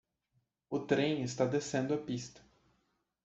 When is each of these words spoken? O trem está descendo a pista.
O 0.67 0.79
trem 0.79 1.21
está 1.21 1.45
descendo 1.45 1.93
a 1.93 1.97
pista. 1.99 2.41